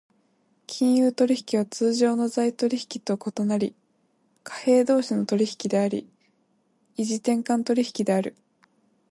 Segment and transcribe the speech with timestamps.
[0.65, 3.75] 金融取引は通常の財取引と異なり、
[4.43, 6.09] 貨幣同士の取引であり、
[6.97, 8.35] 異時点間取引である。